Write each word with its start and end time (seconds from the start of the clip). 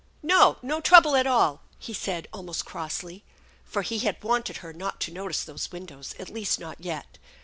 "No, 0.33 0.57
no 0.63 0.81
trouble 0.81 1.15
at 1.15 1.27
all/' 1.27 1.59
said 1.79 2.25
he 2.25 2.29
almost 2.33 2.65
crossly; 2.65 3.23
for 3.63 3.83
he 3.83 3.99
had 3.99 4.23
wanted 4.23 4.57
her 4.65 4.73
not 4.73 4.99
to 5.01 5.11
notice 5.13 5.43
those 5.43 5.71
windows, 5.71 6.15
at 6.17 6.31
least 6.31 6.59
not 6.59 6.77
yet. 6.83 7.19